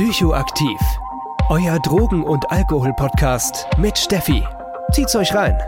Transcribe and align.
Psychoaktiv. 0.00 0.80
Euer 1.50 1.78
Drogen- 1.78 2.22
und 2.22 2.50
Alkohol-Podcast 2.50 3.66
mit 3.76 3.98
Steffi. 3.98 4.42
Zieht's 4.92 5.14
euch 5.14 5.34
rein. 5.34 5.58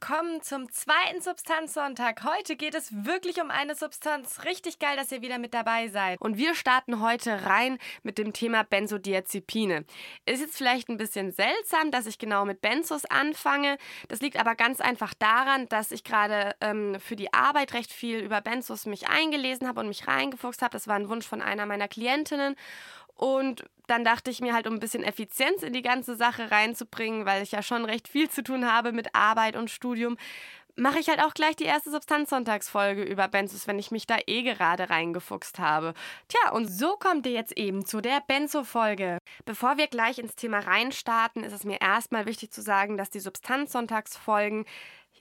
Willkommen 0.00 0.40
zum 0.40 0.72
zweiten 0.72 1.20
Substanzsonntag. 1.20 2.24
Heute 2.24 2.56
geht 2.56 2.74
es 2.74 3.04
wirklich 3.04 3.42
um 3.42 3.50
eine 3.50 3.74
Substanz. 3.74 4.44
Richtig 4.44 4.78
geil, 4.78 4.96
dass 4.96 5.12
ihr 5.12 5.20
wieder 5.20 5.38
mit 5.38 5.52
dabei 5.52 5.88
seid. 5.88 6.18
Und 6.22 6.38
wir 6.38 6.54
starten 6.54 7.02
heute 7.02 7.44
rein 7.44 7.76
mit 8.02 8.16
dem 8.16 8.32
Thema 8.32 8.62
Benzodiazepine. 8.62 9.84
Ist 10.24 10.40
jetzt 10.40 10.56
vielleicht 10.56 10.88
ein 10.88 10.96
bisschen 10.96 11.32
seltsam, 11.32 11.90
dass 11.90 12.06
ich 12.06 12.18
genau 12.18 12.46
mit 12.46 12.62
Benzos 12.62 13.04
anfange. 13.04 13.76
Das 14.08 14.20
liegt 14.20 14.40
aber 14.40 14.54
ganz 14.54 14.80
einfach 14.80 15.12
daran, 15.12 15.68
dass 15.68 15.92
ich 15.92 16.02
gerade 16.02 16.56
ähm, 16.62 16.98
für 16.98 17.16
die 17.16 17.34
Arbeit 17.34 17.74
recht 17.74 17.92
viel 17.92 18.20
über 18.20 18.40
Benzos 18.40 18.86
mich 18.86 19.08
eingelesen 19.08 19.68
habe 19.68 19.80
und 19.80 19.88
mich 19.88 20.08
reingefuchst 20.08 20.62
habe. 20.62 20.72
Das 20.72 20.88
war 20.88 20.96
ein 20.96 21.10
Wunsch 21.10 21.26
von 21.26 21.42
einer 21.42 21.66
meiner 21.66 21.88
Klientinnen. 21.88 22.56
Und 23.14 23.64
dann 23.86 24.04
dachte 24.04 24.30
ich 24.30 24.40
mir 24.40 24.54
halt, 24.54 24.66
um 24.66 24.74
ein 24.74 24.80
bisschen 24.80 25.02
Effizienz 25.02 25.62
in 25.62 25.72
die 25.72 25.82
ganze 25.82 26.14
Sache 26.14 26.50
reinzubringen, 26.50 27.26
weil 27.26 27.42
ich 27.42 27.52
ja 27.52 27.62
schon 27.62 27.84
recht 27.84 28.08
viel 28.08 28.30
zu 28.30 28.42
tun 28.42 28.70
habe 28.70 28.92
mit 28.92 29.14
Arbeit 29.14 29.56
und 29.56 29.70
Studium, 29.70 30.16
mache 30.76 30.98
ich 30.98 31.08
halt 31.08 31.20
auch 31.20 31.34
gleich 31.34 31.56
die 31.56 31.64
erste 31.64 31.90
Substanzsonntagsfolge 31.90 33.02
über 33.02 33.28
Benzos, 33.28 33.66
wenn 33.66 33.78
ich 33.78 33.90
mich 33.90 34.06
da 34.06 34.16
eh 34.26 34.42
gerade 34.42 34.90
reingefuchst 34.90 35.58
habe. 35.58 35.94
Tja, 36.28 36.52
und 36.52 36.66
so 36.66 36.96
kommt 36.96 37.26
ihr 37.26 37.32
jetzt 37.32 37.56
eben 37.56 37.84
zu 37.84 38.00
der 38.00 38.22
Benzo-Folge. 38.26 39.18
Bevor 39.44 39.76
wir 39.76 39.88
gleich 39.88 40.18
ins 40.18 40.36
Thema 40.36 40.60
reinstarten, 40.60 41.44
ist 41.44 41.52
es 41.52 41.64
mir 41.64 41.80
erstmal 41.80 42.26
wichtig 42.26 42.52
zu 42.52 42.62
sagen, 42.62 42.96
dass 42.96 43.10
die 43.10 43.20
Substanzsonntagsfolgen 43.20 44.64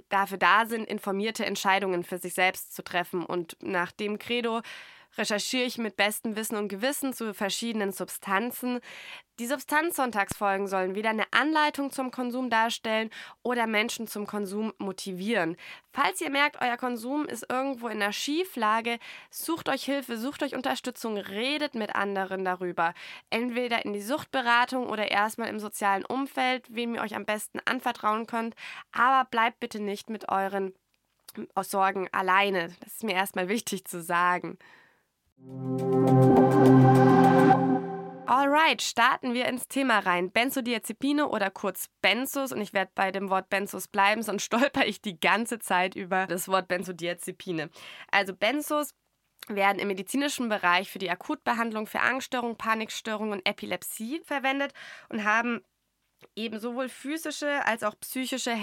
dafür 0.08 0.38
da 0.38 0.66
sind, 0.66 0.88
informierte 0.88 1.46
Entscheidungen 1.46 2.04
für 2.04 2.18
sich 2.18 2.34
selbst 2.34 2.74
zu 2.74 2.84
treffen 2.84 3.26
und 3.26 3.58
nach 3.62 3.92
dem 3.92 4.18
Credo 4.18 4.62
recherchiere 5.18 5.66
ich 5.66 5.78
mit 5.78 5.96
bestem 5.96 6.36
Wissen 6.36 6.58
und 6.58 6.68
Gewissen 6.68 7.14
zu 7.14 7.34
verschiedenen 7.34 7.92
Substanzen. 7.92 8.80
Die 9.40 9.48
Substanzsonntagsfolgen 9.48 10.68
sollen 10.68 10.96
weder 10.96 11.12
eine 11.12 11.32
Anleitung 11.32 11.92
zum 11.92 12.12
Konsum 12.12 12.50
darstellen 12.50 13.10
oder 13.42 13.68
Menschen 13.68 14.08
zum 14.08 14.28
Konsum 14.28 14.74
motivieren. 14.78 15.56
Falls 15.94 16.20
ihr 16.20 16.30
merkt, 16.30 16.62
euer 16.62 16.76
Konsum 16.78 17.26
ist 17.26 17.46
irgendwo 17.50 17.88
in 17.88 18.02
einer 18.02 18.12
Schieflage, 18.12 19.00
sucht 19.30 19.70
euch 19.70 19.84
Hilfe, 19.84 20.18
sucht 20.18 20.44
euch 20.44 20.56
Unterstützung, 20.56 21.18
redet 21.18 21.74
mit 21.74 21.96
anderen 21.96 22.44
darüber. 22.44 22.94
Entweder 23.30 23.86
in 23.86 23.94
die 23.94 24.02
Suchtberatung 24.02 24.88
oder 24.88 25.10
erstmal 25.10 25.50
im 25.50 25.60
sozialen 25.60 26.06
Umfeld, 26.06 26.66
wem 26.70 26.96
ihr 26.96 27.02
euch 27.02 27.16
am 27.16 27.26
besten 27.26 27.60
anvertrauen 27.64 28.28
könnt. 28.28 28.56
Aber 28.92 29.28
bleibt 29.30 29.62
bitte 29.62 29.80
nicht 29.80 30.10
mit 30.10 30.30
euren 30.30 30.74
Sorgen 31.62 32.10
alleine. 32.12 32.76
Das 32.82 32.94
ist 32.94 33.04
mir 33.04 33.16
erstmal 33.16 33.48
wichtig 33.48 33.86
zu 33.86 34.02
sagen. 34.02 34.58
Alright, 38.26 38.82
starten 38.82 39.34
wir 39.34 39.48
ins 39.48 39.68
Thema 39.68 40.00
rein. 40.00 40.32
Benzodiazepine 40.32 41.28
oder 41.28 41.50
kurz 41.50 41.90
Benzos 42.02 42.52
und 42.52 42.62
ich 42.62 42.74
werde 42.74 42.92
bei 42.94 43.12
dem 43.12 43.30
Wort 43.30 43.50
Benzos 43.50 43.88
bleiben, 43.88 44.22
sonst 44.22 44.44
stolper 44.46 44.86
ich 44.86 45.02
die 45.02 45.20
ganze 45.20 45.60
Zeit 45.60 45.96
über 45.96 46.28
das 46.28 46.48
Wort 46.48 46.68
Benzodiazepine. 46.68 47.70
Also 48.12 48.36
Benzos 48.36 48.94
werden 49.48 49.80
im 49.80 49.88
medizinischen 49.88 50.50
Bereich 50.50 50.92
für 50.92 51.00
die 51.00 51.10
Akutbehandlung 51.10 51.88
für 51.88 52.02
Angststörungen, 52.02 52.58
Panikstörungen 52.58 53.34
und 53.34 53.48
Epilepsie 53.48 54.22
verwendet 54.24 54.74
und 55.10 55.24
haben 55.24 55.62
eben 56.36 56.60
sowohl 56.60 56.90
physische 56.90 57.66
als 57.66 57.84
auch 57.84 57.96
psychische 58.00 58.56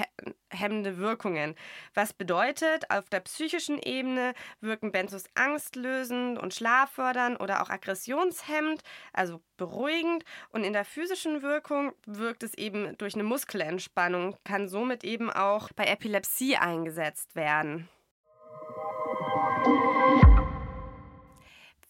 hemmende 0.51 0.99
Wirkungen. 0.99 1.55
Was 1.95 2.13
bedeutet, 2.13 2.91
auf 2.91 3.09
der 3.09 3.21
psychischen 3.21 3.79
Ebene 3.79 4.35
wirken 4.61 4.93
Benzos 4.93 5.25
angstlösend 5.35 6.39
und 6.39 6.55
schlaffördernd 6.55 7.41
oder 7.41 7.63
auch 7.63 7.71
aggressionshemmend, 7.71 8.83
also 9.13 9.43
beruhigend. 9.57 10.25
Und 10.51 10.65
in 10.65 10.73
der 10.73 10.85
physischen 10.85 11.43
Wirkung 11.43 11.93
wirkt 12.07 12.43
es 12.43 12.55
eben 12.55 12.97
durch 12.99 13.15
eine 13.15 13.25
Muskelentspannung, 13.25 14.37
kann 14.45 14.69
somit 14.69 15.05
eben 15.05 15.31
auch 15.31 15.71
bei 15.75 15.85
Epilepsie 15.85 16.57
eingesetzt 16.57 17.35
werden. 17.35 17.89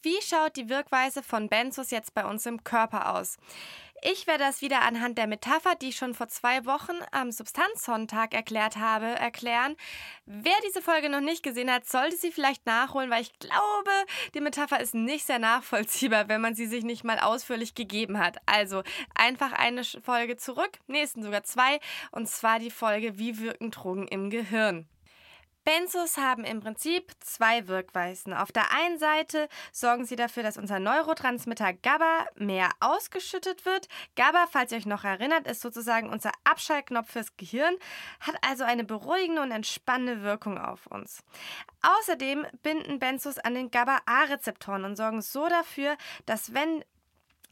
Wie 0.03 0.23
schaut 0.23 0.55
die 0.57 0.69
Wirkweise 0.69 1.21
von 1.21 1.49
Benzos 1.49 1.91
jetzt 1.91 2.15
bei 2.15 2.25
uns 2.25 2.47
im 2.47 2.63
Körper 2.63 3.17
aus? 3.17 3.39
Ich 4.03 4.27
werde 4.27 4.45
das 4.45 4.61
wieder 4.61 4.83
anhand 4.83 5.17
der 5.17 5.27
Metapher, 5.27 5.75
die 5.75 5.89
ich 5.89 5.97
schon 5.97 6.15
vor 6.15 6.29
zwei 6.29 6.65
Wochen 6.67 6.93
am 7.13 7.33
Substanzsonntag 7.33 8.35
erklärt 8.35 8.77
habe, 8.77 9.07
erklären. 9.07 9.75
Wer 10.27 10.55
diese 10.67 10.83
Folge 10.83 11.09
noch 11.09 11.21
nicht 11.21 11.43
gesehen 11.43 11.71
hat, 11.71 11.89
sollte 11.89 12.17
sie 12.17 12.31
vielleicht 12.31 12.67
nachholen, 12.67 13.11
weil 13.11 13.23
ich 13.23 13.39
glaube, 13.39 13.91
die 14.35 14.41
Metapher 14.41 14.81
ist 14.81 14.95
nicht 14.95 15.27
sehr 15.27 15.39
nachvollziehbar, 15.39 16.29
wenn 16.29 16.41
man 16.41 16.55
sie 16.55 16.67
sich 16.67 16.85
nicht 16.85 17.05
mal 17.05 17.19
ausführlich 17.19 17.75
gegeben 17.75 18.19
hat. 18.19 18.37
Also 18.47 18.83
einfach 19.15 19.53
eine 19.53 19.83
Folge 19.85 20.37
zurück, 20.37 20.79
nächsten 20.87 21.23
sogar 21.23 21.45
zwei, 21.45 21.81
und 22.11 22.29
zwar 22.29 22.59
die 22.59 22.71
Folge 22.71 23.19
Wie 23.19 23.39
wirken 23.39 23.71
Drogen 23.71 24.09
im 24.09 24.31
Gehirn. 24.31 24.87
Benzos 25.67 26.17
haben 26.17 26.45
im 26.45 26.61
Prinzip 26.61 27.11
zwei 27.19 27.67
Wirkweisen. 27.67 28.33
Auf 28.33 28.53
der 28.53 28.73
einen 28.73 29.01
Seite 29.01 29.49
sorgen 29.73 30.05
sie 30.05 30.15
dafür, 30.15 30.45
dass 30.45 30.59
unser 30.59 30.79
Neurotransmitter 30.79 31.73
GABA 31.73 32.27
mehr 32.37 32.71
ausgeschüttet 32.79 33.67
wird. 33.67 33.89
GABA, 34.15 34.47
falls 34.47 34.71
ihr 34.71 34.79
euch 34.79 34.87
noch 34.87 35.03
erinnert, 35.03 35.49
ist 35.49 35.63
sozusagen 35.63 36.09
unser 36.09 36.31
Abschaltknopf 36.45 37.11
fürs 37.11 37.37
Gehirn, 37.37 37.75
hat 38.21 38.37
also 38.43 38.63
eine 38.63 38.85
beruhigende 38.85 39.43
und 39.43 39.51
entspannende 39.51 40.23
Wirkung 40.23 40.57
auf 40.57 40.87
uns. 40.87 41.25
Außerdem 41.83 42.47
binden 42.63 43.01
Benzos 43.01 43.39
an 43.39 43.55
den 43.55 43.73
GABA-A-Rezeptoren 43.73 44.85
und 44.85 44.95
sorgen 44.95 45.21
so 45.21 45.49
dafür, 45.49 45.97
dass 46.27 46.55
wenn 46.55 46.85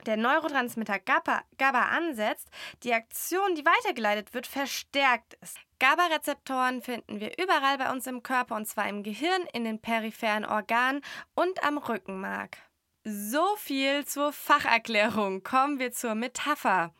der 0.06 0.16
Neurotransmitter 0.16 0.98
GABA, 0.98 1.42
GABA 1.58 1.82
ansetzt, 1.88 2.48
die 2.82 2.92
Aktion, 2.92 3.54
die 3.54 3.64
weitergeleitet 3.64 4.34
wird, 4.34 4.46
verstärkt 4.46 5.34
ist. 5.40 5.58
GABA-Rezeptoren 5.78 6.82
finden 6.82 7.20
wir 7.20 7.38
überall 7.38 7.78
bei 7.78 7.90
uns 7.90 8.06
im 8.06 8.22
Körper 8.22 8.56
und 8.56 8.66
zwar 8.66 8.88
im 8.88 9.02
Gehirn, 9.02 9.42
in 9.52 9.64
den 9.64 9.80
peripheren 9.80 10.44
Organen 10.44 11.02
und 11.34 11.62
am 11.64 11.78
Rückenmark. 11.78 12.58
So 13.04 13.44
viel 13.56 14.06
zur 14.06 14.32
Facherklärung. 14.32 15.42
Kommen 15.42 15.78
wir 15.78 15.92
zur 15.92 16.14
Metapher. 16.14 16.94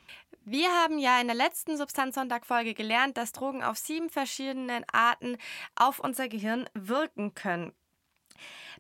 Wir 0.44 0.68
haben 0.68 0.98
ja 0.98 1.18
in 1.18 1.28
der 1.28 1.36
letzten 1.36 1.78
Substanzsonntag-Folge 1.78 2.74
gelernt, 2.74 3.16
dass 3.16 3.32
Drogen 3.32 3.62
auf 3.62 3.78
sieben 3.78 4.10
verschiedenen 4.10 4.84
Arten 4.92 5.38
auf 5.74 6.00
unser 6.00 6.28
Gehirn 6.28 6.68
wirken 6.74 7.34
können. 7.34 7.72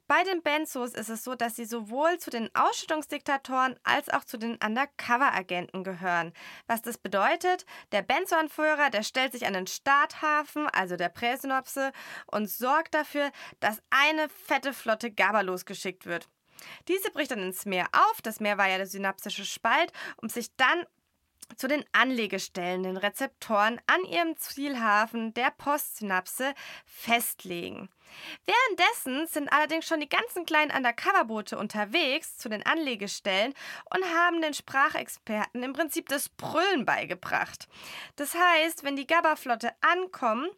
Bei 0.06 0.22
den 0.22 0.42
Benzos 0.42 0.92
ist 0.92 1.08
es 1.08 1.24
so, 1.24 1.34
dass 1.34 1.56
sie 1.56 1.64
sowohl 1.64 2.18
zu 2.18 2.28
den 2.28 2.54
Ausschüttungsdiktatoren 2.54 3.74
als 3.84 4.10
auch 4.10 4.24
zu 4.24 4.36
den 4.36 4.58
Undercover-Agenten 4.62 5.82
gehören. 5.82 6.34
Was 6.66 6.82
das 6.82 6.98
bedeutet, 6.98 7.64
der 7.90 8.02
Benzo-Anführer, 8.02 8.90
der 8.90 9.02
stellt 9.02 9.32
sich 9.32 9.46
an 9.46 9.54
den 9.54 9.66
Starthafen, 9.66 10.66
also 10.68 10.96
der 10.96 11.08
Präsynopse, 11.08 11.90
und 12.26 12.50
sorgt 12.50 12.94
dafür, 12.94 13.30
dass 13.60 13.82
eine 13.88 14.28
fette 14.28 14.74
Flotte 14.74 15.10
GABA 15.10 15.40
losgeschickt 15.40 16.04
wird. 16.04 16.28
Diese 16.88 17.10
bricht 17.10 17.30
dann 17.30 17.42
ins 17.42 17.64
Meer 17.64 17.88
auf, 17.92 18.20
das 18.22 18.40
Meer 18.40 18.58
war 18.58 18.68
ja 18.68 18.76
der 18.76 18.86
synaptische 18.86 19.44
Spalt, 19.44 19.90
um 20.18 20.28
sich 20.28 20.54
dann 20.56 20.84
zu 21.56 21.68
den 21.68 21.84
Anlegestellen, 21.92 22.82
den 22.82 22.96
Rezeptoren 22.96 23.80
an 23.86 24.04
ihrem 24.04 24.36
Zielhafen 24.36 25.34
der 25.34 25.50
Postsynapse 25.50 26.54
festlegen. 26.84 27.88
Währenddessen 28.46 29.26
sind 29.26 29.52
allerdings 29.52 29.86
schon 29.86 30.00
die 30.00 30.08
ganzen 30.08 30.46
kleinen 30.46 30.70
Undercover-Boote 30.70 31.58
unterwegs 31.58 32.36
zu 32.36 32.48
den 32.48 32.64
Anlegestellen 32.64 33.54
und 33.92 34.04
haben 34.04 34.40
den 34.40 34.54
Sprachexperten 34.54 35.62
im 35.62 35.72
Prinzip 35.72 36.08
das 36.08 36.28
Brüllen 36.28 36.84
beigebracht. 36.84 37.68
Das 38.16 38.34
heißt, 38.34 38.84
wenn 38.84 38.96
die 38.96 39.06
Gabba-Flotte 39.06 39.72
ankommen, 39.80 40.48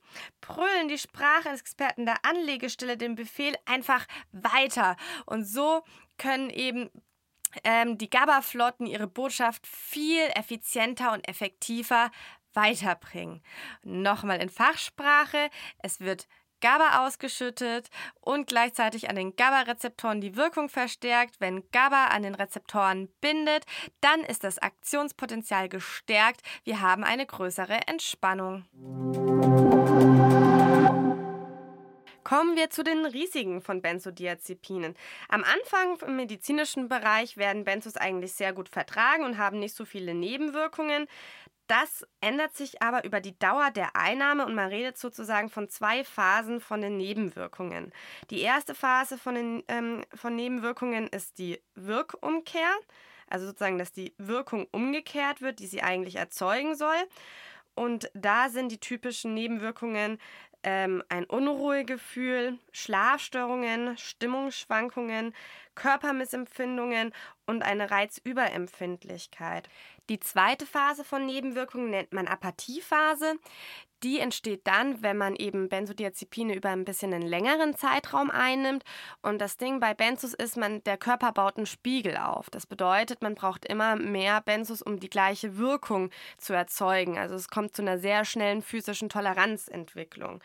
brüllen 0.41 0.89
die 0.89 0.99
Sprachexperten 0.99 2.07
der 2.07 2.25
Anlegestelle 2.25 2.97
den 2.97 3.15
Befehl 3.15 3.57
einfach 3.65 4.07
weiter. 4.33 4.97
Und 5.25 5.45
so 5.45 5.83
können 6.19 6.51
eben 6.51 6.91
ähm, 7.65 7.99
die 7.99 8.11
GABA-Flotten 8.11 8.87
ihre 8.87 9.07
Botschaft 9.07 9.67
viel 9.67 10.23
effizienter 10.35 11.13
und 11.13 11.27
effektiver 11.29 12.11
weiterbringen. 12.55 13.43
Nochmal 13.83 14.41
in 14.41 14.49
Fachsprache, 14.49 15.51
es 15.79 16.01
wird 16.01 16.27
GABA 16.61 17.07
ausgeschüttet 17.07 17.91
und 18.21 18.47
gleichzeitig 18.47 19.11
an 19.11 19.17
den 19.17 19.37
GABA-Rezeptoren 19.37 20.21
die 20.21 20.37
Wirkung 20.37 20.69
verstärkt. 20.69 21.37
Wenn 21.39 21.69
GABA 21.71 22.07
an 22.07 22.23
den 22.23 22.35
Rezeptoren 22.35 23.09
bindet, 23.21 23.65
dann 24.01 24.21
ist 24.21 24.43
das 24.43 24.59
Aktionspotenzial 24.59 25.69
gestärkt. 25.69 26.41
Wir 26.65 26.81
haben 26.81 27.05
eine 27.05 27.27
größere 27.27 27.87
Entspannung. 27.87 28.65
Kommen 32.27 32.57
wir 32.57 32.71
zu 32.71 32.83
den 32.83 33.07
Risiken 33.07 33.61
von 33.61 33.83
Benzodiazepinen. 33.83 34.97
Am 35.29 35.45
Anfang 35.45 35.97
im 36.09 36.17
medizinischen 36.17 36.89
Bereich 36.89 37.37
werden 37.37 37.63
Benzos 37.63 37.97
eigentlich 37.97 38.33
sehr 38.33 38.53
gut 38.53 38.69
vertragen 38.69 39.23
und 39.23 39.39
haben 39.39 39.61
nicht 39.61 39.77
so 39.77 39.85
viele 39.85 40.13
Nebenwirkungen. 40.13 41.07
Das 41.69 42.05
ändert 42.21 42.57
sich 42.57 42.83
aber 42.83 43.05
über 43.05 43.21
die 43.21 43.39
Dauer 43.39 43.71
der 43.71 43.95
Einnahme 43.95 44.45
und 44.45 44.57
man 44.57 44.71
redet 44.71 44.99
sozusagen 44.99 45.51
von 45.51 45.69
zwei 45.69 46.03
Phasen 46.03 46.61
von 46.61 46.81
den 46.81 46.97
Nebenwirkungen. 46.97 47.93
Die 48.31 48.41
erste 48.41 48.75
Phase 48.75 49.19
von, 49.19 49.37
den, 49.37 49.63
ähm, 49.69 50.03
von 50.13 50.35
Nebenwirkungen 50.35 51.07
ist 51.07 51.39
die 51.39 51.63
Wirkumkehr, 51.77 52.75
also 53.29 53.47
sozusagen, 53.47 53.79
dass 53.79 53.93
die 53.93 54.15
Wirkung 54.19 54.67
umgekehrt 54.73 55.43
wird, 55.43 55.61
die 55.61 55.69
sie 55.69 55.85
eigentlich 55.85 56.17
erzeugen 56.17 56.75
soll. 56.75 57.07
Und 57.77 58.11
da 58.15 58.49
sind 58.49 58.73
die 58.73 58.81
typischen 58.81 59.35
Nebenwirkungen 59.35 60.19
ähm, 60.67 61.03
ein 61.09 61.25
Unruhegefühl, 61.25 62.59
Schlafstörungen, 62.73 63.97
Stimmungsschwankungen, 63.97 65.33
Körpermissempfindungen 65.77 67.13
und 67.47 67.63
eine 67.63 67.91
Reizüberempfindlichkeit. 67.91 69.69
Die 70.09 70.19
zweite 70.19 70.67
Phase 70.67 71.05
von 71.05 71.25
Nebenwirkungen 71.25 71.91
nennt 71.91 72.13
man 72.13 72.27
Apathiephase. 72.27 73.35
Die 74.03 74.21
entsteht 74.21 74.67
dann, 74.67 75.03
wenn 75.03 75.17
man 75.17 75.37
eben 75.37 75.69
Benzodiazepine 75.69 76.55
über 76.55 76.69
ein 76.69 76.85
bisschen 76.85 77.15
einen 77.15 77.27
längeren 77.27 77.75
Zeitraum 77.77 78.31
einnimmt. 78.31 78.85
Und 79.23 79.41
das 79.41 79.57
Ding 79.57 79.81
bei 79.81 79.95
Benzos 79.95 80.35
ist, 80.35 80.57
man, 80.57 80.85
der 80.85 80.99
Körper 80.99 81.33
baut 81.33 81.57
einen 81.57 81.67
Spiegel 81.67 82.17
auf. 82.17 82.51
Das 82.51 82.67
bedeutet, 82.67 83.23
man 83.23 83.35
braucht 83.35 83.65
immer 83.65 83.97
mehr 83.97 84.41
Benzos, 84.43 84.83
um 84.83 85.01
die 85.01 85.09
gleiche 85.11 85.57
Wirkung 85.57 86.11
zu 86.37 86.53
erzeugen. 86.53 87.17
Also 87.17 87.35
es 87.35 87.49
kommt 87.49 87.75
zu 87.75 87.83
einer 87.83 87.99
sehr 87.99 88.25
schnellen 88.25 88.63
physischen 88.63 89.09
Toleranzentwicklung. 89.09 90.43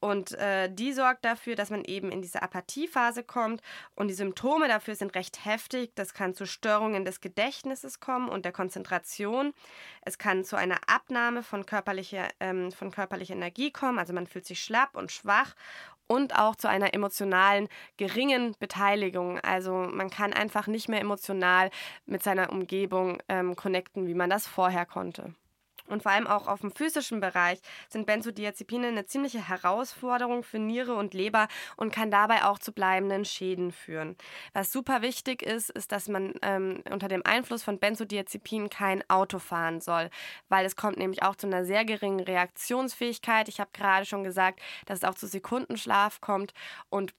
Und 0.00 0.32
äh, 0.32 0.68
die 0.70 0.92
sorgt 0.92 1.24
dafür, 1.24 1.56
dass 1.56 1.70
man 1.70 1.84
eben 1.84 2.12
in 2.12 2.20
diese 2.20 2.42
Apathiephase 2.42 3.24
kommt. 3.24 3.62
Und 3.94 4.08
die 4.08 4.14
Symptome 4.14 4.68
dafür 4.68 4.94
sind 4.94 5.14
recht 5.14 5.44
heftig. 5.44 5.92
Das 5.94 6.12
kann 6.12 6.34
zu 6.34 6.46
Störungen 6.46 7.04
des 7.04 7.20
Gedächtnisses 7.20 7.98
kommen 7.98 8.28
und 8.28 8.44
der 8.44 8.52
Konzentration. 8.52 9.54
Es 10.02 10.18
kann 10.18 10.44
zu 10.44 10.56
einer 10.56 10.78
Abnahme 10.86 11.42
von 11.42 11.64
körperlicher, 11.64 12.28
ähm, 12.40 12.72
von 12.72 12.90
körperlicher 12.90 13.34
Energie 13.34 13.70
kommen. 13.70 13.98
Also 13.98 14.12
man 14.12 14.26
fühlt 14.26 14.46
sich 14.46 14.62
schlapp 14.62 14.96
und 14.96 15.12
schwach. 15.12 15.54
Und 16.08 16.38
auch 16.38 16.54
zu 16.54 16.68
einer 16.68 16.94
emotionalen 16.94 17.68
geringen 17.96 18.54
Beteiligung. 18.60 19.40
Also 19.40 19.88
man 19.90 20.08
kann 20.08 20.32
einfach 20.32 20.68
nicht 20.68 20.88
mehr 20.88 21.00
emotional 21.00 21.70
mit 22.04 22.22
seiner 22.22 22.52
Umgebung 22.52 23.20
ähm, 23.28 23.56
connecten, 23.56 24.06
wie 24.06 24.14
man 24.14 24.30
das 24.30 24.46
vorher 24.46 24.86
konnte. 24.86 25.34
Und 25.88 26.02
vor 26.02 26.12
allem 26.12 26.26
auch 26.26 26.46
auf 26.46 26.60
dem 26.60 26.72
physischen 26.72 27.20
Bereich 27.20 27.60
sind 27.88 28.06
Benzodiazepine 28.06 28.88
eine 28.88 29.06
ziemliche 29.06 29.48
Herausforderung 29.48 30.42
für 30.42 30.58
Niere 30.58 30.94
und 30.94 31.14
Leber 31.14 31.48
und 31.76 31.92
kann 31.92 32.10
dabei 32.10 32.44
auch 32.44 32.58
zu 32.58 32.72
bleibenden 32.72 33.24
Schäden 33.24 33.72
führen. 33.72 34.16
Was 34.52 34.72
super 34.72 35.02
wichtig 35.02 35.42
ist, 35.42 35.70
ist, 35.70 35.92
dass 35.92 36.08
man 36.08 36.34
ähm, 36.42 36.82
unter 36.90 37.08
dem 37.08 37.24
Einfluss 37.24 37.62
von 37.62 37.78
Benzodiazepinen 37.78 38.70
kein 38.70 39.08
Auto 39.08 39.38
fahren 39.38 39.80
soll, 39.80 40.10
weil 40.48 40.64
es 40.66 40.76
kommt 40.76 40.98
nämlich 40.98 41.22
auch 41.22 41.36
zu 41.36 41.46
einer 41.46 41.64
sehr 41.64 41.84
geringen 41.84 42.20
Reaktionsfähigkeit. 42.20 43.48
Ich 43.48 43.60
habe 43.60 43.70
gerade 43.72 44.06
schon 44.06 44.24
gesagt, 44.24 44.60
dass 44.86 44.98
es 44.98 45.04
auch 45.04 45.14
zu 45.14 45.26
Sekundenschlaf 45.26 46.20
kommt 46.20 46.52
und 46.88 47.14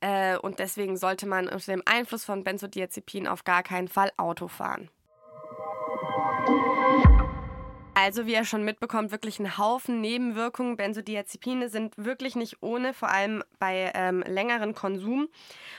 äh, 0.00 0.36
und 0.38 0.58
deswegen 0.58 0.96
sollte 0.96 1.26
man 1.26 1.48
unter 1.48 1.72
dem 1.72 1.82
Einfluss 1.86 2.24
von 2.24 2.44
Benzodiazepinen 2.44 3.28
auf 3.28 3.44
gar 3.44 3.62
keinen 3.62 3.88
Fall 3.88 4.10
Auto 4.16 4.48
fahren. 4.48 4.90
Also, 8.00 8.26
wie 8.26 8.34
ihr 8.34 8.44
schon 8.44 8.64
mitbekommt, 8.64 9.10
wirklich 9.10 9.40
ein 9.40 9.58
Haufen 9.58 10.00
Nebenwirkungen. 10.00 10.76
Benzodiazepine 10.76 11.68
sind 11.68 11.94
wirklich 11.96 12.36
nicht 12.36 12.62
ohne, 12.62 12.94
vor 12.94 13.08
allem 13.08 13.42
bei 13.58 13.90
ähm, 13.92 14.22
längeren 14.22 14.72
Konsum. 14.72 15.28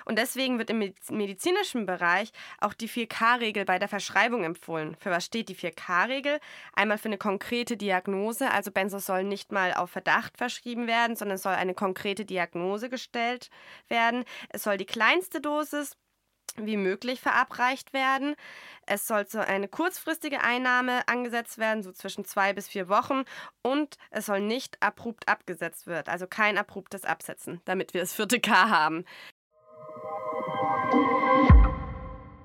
Und 0.03 0.19
deswegen 0.19 0.57
wird 0.57 0.69
im 0.69 0.79
medizinischen 1.11 1.85
Bereich 1.85 2.33
auch 2.59 2.73
die 2.73 2.89
4K-Regel 2.89 3.63
bei 3.63 3.79
der 3.79 3.87
Verschreibung 3.87 4.43
empfohlen. 4.43 4.97
Für 4.99 5.11
was 5.11 5.23
steht 5.23 5.47
die 5.47 5.55
4K-Regel? 5.55 6.41
Einmal 6.73 6.97
für 6.97 7.07
eine 7.07 7.17
konkrete 7.17 7.77
Diagnose, 7.77 8.51
also 8.51 8.69
Benzos 8.69 9.05
sollen 9.05 9.29
nicht 9.29 9.53
mal 9.53 9.73
auf 9.73 9.89
Verdacht 9.89 10.37
verschrieben 10.37 10.87
werden, 10.87 11.15
sondern 11.15 11.35
es 11.35 11.43
soll 11.43 11.53
eine 11.53 11.73
konkrete 11.73 12.25
Diagnose 12.25 12.89
gestellt 12.89 13.49
werden. 13.87 14.25
Es 14.49 14.63
soll 14.63 14.75
die 14.75 14.85
kleinste 14.85 15.39
Dosis 15.39 15.95
wie 16.57 16.77
möglich 16.77 17.21
verabreicht 17.21 17.93
werden. 17.93 18.35
Es 18.85 19.07
soll 19.07 19.27
so 19.27 19.39
eine 19.39 19.67
kurzfristige 19.67 20.41
Einnahme 20.41 21.07
angesetzt 21.07 21.57
werden, 21.57 21.83
so 21.83 21.91
zwischen 21.91 22.25
zwei 22.25 22.53
bis 22.53 22.67
vier 22.67 22.89
Wochen. 22.89 23.23
Und 23.61 23.97
es 24.11 24.25
soll 24.25 24.41
nicht 24.41 24.81
abrupt 24.81 25.27
abgesetzt 25.27 25.87
werden, 25.87 26.09
also 26.09 26.27
kein 26.27 26.57
abruptes 26.57 27.05
Absetzen, 27.05 27.61
damit 27.65 27.93
wir 27.93 28.01
das 28.01 28.13
vierte 28.13 28.39
K 28.39 28.69
haben. 28.69 29.05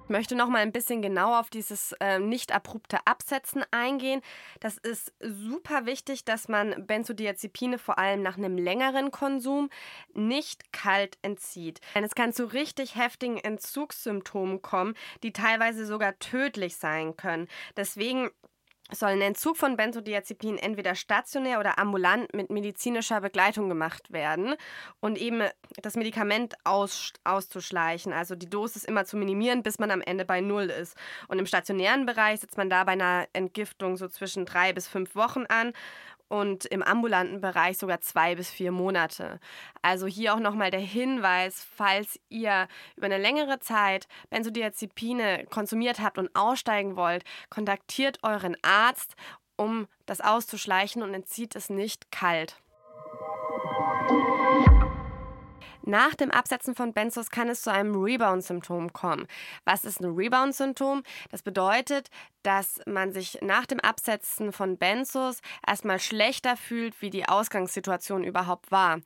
Ich 0.05 0.11
möchte 0.11 0.37
noch 0.37 0.51
mal 0.51 0.59
ein 0.59 0.71
bisschen 0.71 1.01
genau 1.01 1.41
auf 1.41 1.49
dieses 1.49 1.93
äh, 1.99 2.19
nicht 2.19 2.53
abrupte 2.53 2.99
Absetzen 3.07 3.65
eingehen. 3.71 4.21
Das 4.61 4.77
ist 4.77 5.15
super 5.19 5.87
wichtig, 5.87 6.27
dass 6.27 6.47
man 6.47 6.87
Benzodiazepine 6.87 7.79
vor 7.79 7.99
allem 7.99 8.21
nach 8.21 8.37
einem 8.37 8.59
längeren 8.59 9.11
Konsum 9.11 9.71
nicht 10.13 10.75
kalt 10.75 11.17
entzieht. 11.23 11.81
Denn 11.95 12.05
es 12.05 12.15
kann 12.15 12.35
zu 12.35 12.45
richtig 12.45 12.97
heftigen 12.97 13.39
Entzugssymptomen 13.39 14.61
kommen, 14.61 14.95
die 15.23 15.33
teilweise 15.33 15.87
sogar 15.87 16.19
tödlich 16.19 16.77
sein 16.77 17.17
können. 17.17 17.49
Deswegen 17.75 18.29
soll 18.93 19.11
ein 19.11 19.21
Entzug 19.23 19.57
von 19.57 19.77
Benzodiazepinen 19.77 20.59
entweder 20.59 20.95
stationär 20.95 21.59
oder 21.59 21.79
ambulant 21.79 22.35
mit 22.35 22.51
medizinischer 22.51 23.21
Begleitung 23.21 23.69
gemacht 23.69 24.13
werden 24.13 24.55
und 25.01 25.17
eben 25.17 25.43
das 25.83 25.97
Medikament 25.97 26.55
aus, 26.65 27.13
auszuschleichen, 27.25 28.13
also 28.13 28.35
die 28.35 28.49
Dosis 28.49 28.85
immer 28.85 29.07
zu 29.07 29.17
minimieren, 29.17 29.63
bis 29.63 29.79
man 29.79 29.91
am 29.91 30.03
Ende 30.03 30.25
bei 30.25 30.41
Null 30.41 30.65
ist. 30.65 30.97
Und 31.29 31.39
im 31.39 31.47
stationären 31.47 32.05
Bereich 32.05 32.41
setzt 32.41 32.59
man 32.59 32.69
da 32.69 32.85
bei 32.85 32.93
einer 32.93 33.27
Entgiftung 33.33 33.97
so 33.97 34.09
zwischen 34.09 34.45
drei 34.45 34.73
bis 34.73 34.87
fünf 34.87 35.15
Wochen 35.15 35.45
an 35.49 35.73
und 36.29 36.65
im 36.67 36.83
ambulanten 36.83 37.41
Bereich 37.41 37.79
sogar 37.79 38.01
zwei 38.01 38.35
bis 38.35 38.51
vier 38.51 38.73
Monate. 38.73 39.41
Also 39.83 40.07
hier 40.07 40.35
auch 40.35 40.41
nochmal 40.41 40.71
der 40.71 40.81
Hinweis, 40.81 41.67
falls 41.77 42.19
ihr 42.29 42.69
über 42.97 43.07
eine 43.07 43.19
längere 43.19 43.61
Zeit 43.61 44.09
Benzodiazepine 44.31 45.47
konsumiert 45.51 46.01
habt 46.01 46.19
und 46.19 46.35
aussteigen 46.35 46.97
wollt, 46.97 47.25
kontaktiert 47.51 48.19
euren 48.23 48.57
Arzt, 48.63 49.15
um 49.57 49.87
das 50.07 50.21
auszuschleichen 50.21 51.03
und 51.03 51.15
entzieht 51.15 51.55
es 51.55 51.71
nicht 51.71 52.11
kalt. 52.11 52.57
Nach 55.87 56.15
dem 56.15 56.31
Absetzen 56.31 56.75
von 56.75 56.95
Benzos 56.95 57.31
kann 57.31 57.49
es 57.49 57.63
zu 57.63 57.71
einem 57.71 57.95
Rebound-Symptom 57.95 58.93
kommen. 58.93 59.27
Was 59.65 59.85
ist 59.85 60.01
ein 60.01 60.15
Rebound-Symptom? 60.15 61.03
Das 61.31 61.43
bedeutet, 61.43 62.09
dass 62.43 62.81
man 62.87 63.13
sich 63.13 63.39
nach 63.43 63.67
dem 63.67 63.81
Absetzen 63.81 64.53
von 64.53 64.79
Benzos 64.79 65.41
erstmal 65.67 65.99
schlechter 65.99 66.57
fühlt, 66.57 67.03
wie 67.03 67.11
die 67.11 67.29
Ausgangssituation 67.29 68.25
überhaupt 68.25 68.71
war. 68.71 69.01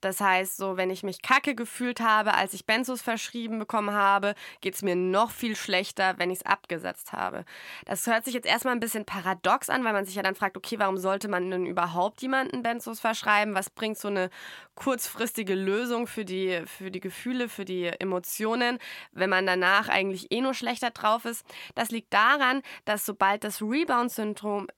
Das 0.00 0.20
heißt, 0.20 0.56
so 0.56 0.76
wenn 0.76 0.90
ich 0.90 1.02
mich 1.02 1.22
kacke 1.22 1.54
gefühlt 1.54 2.00
habe, 2.00 2.34
als 2.34 2.54
ich 2.54 2.66
Benzos 2.66 3.02
verschrieben 3.02 3.58
bekommen 3.58 3.92
habe, 3.92 4.34
geht 4.60 4.74
es 4.74 4.82
mir 4.82 4.96
noch 4.96 5.30
viel 5.30 5.56
schlechter, 5.56 6.18
wenn 6.18 6.30
ich 6.30 6.38
es 6.38 6.46
abgesetzt 6.46 7.12
habe. 7.12 7.44
Das 7.86 8.06
hört 8.06 8.24
sich 8.24 8.34
jetzt 8.34 8.46
erstmal 8.46 8.74
ein 8.74 8.80
bisschen 8.80 9.04
paradox 9.04 9.68
an, 9.68 9.84
weil 9.84 9.92
man 9.92 10.04
sich 10.04 10.14
ja 10.14 10.22
dann 10.22 10.34
fragt, 10.34 10.56
okay, 10.56 10.78
warum 10.78 10.96
sollte 10.96 11.28
man 11.28 11.50
denn 11.50 11.66
überhaupt 11.66 12.22
jemanden 12.22 12.62
Benzos 12.62 13.00
verschreiben? 13.00 13.54
Was 13.54 13.70
bringt 13.70 13.98
so 13.98 14.08
eine 14.08 14.30
kurzfristige 14.74 15.54
Lösung 15.54 16.06
für 16.06 16.24
die, 16.24 16.62
für 16.66 16.90
die 16.90 17.00
Gefühle, 17.00 17.48
für 17.48 17.64
die 17.64 17.86
Emotionen, 17.86 18.78
wenn 19.12 19.30
man 19.30 19.46
danach 19.46 19.88
eigentlich 19.88 20.30
eh 20.32 20.40
nur 20.40 20.54
schlechter 20.54 20.90
drauf 20.90 21.24
ist? 21.24 21.44
Das 21.74 21.90
liegt 21.90 22.12
daran, 22.12 22.62
dass 22.84 23.04
sobald 23.04 23.44
das 23.44 23.60
Rebound-Syndrom 23.60 24.68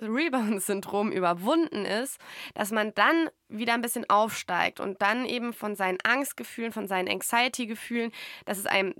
Rebound-Syndrom 0.00 1.12
überwunden 1.12 1.84
ist, 1.84 2.18
dass 2.54 2.70
man 2.70 2.94
dann 2.94 3.30
wieder 3.48 3.74
ein 3.74 3.82
bisschen 3.82 4.08
aufsteigt 4.08 4.80
und 4.80 5.00
dann 5.02 5.24
eben 5.24 5.52
von 5.52 5.74
seinen 5.74 5.98
Angstgefühlen, 6.02 6.72
von 6.72 6.86
seinen 6.86 7.08
Anxiety-Gefühlen, 7.08 8.12
dass 8.44 8.58
es 8.58 8.66
einem 8.66 8.94